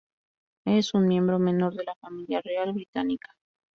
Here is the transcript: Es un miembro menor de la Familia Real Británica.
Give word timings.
Es 0.65 0.95
un 0.95 1.07
miembro 1.07 1.37
menor 1.37 1.75
de 1.75 1.83
la 1.83 1.93
Familia 1.93 2.41
Real 2.43 2.73
Británica. 2.73 3.35